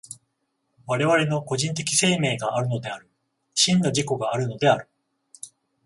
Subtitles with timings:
[0.87, 3.07] 我々の個人的生命があるのである、
[3.53, 4.87] 真の自己があるのである。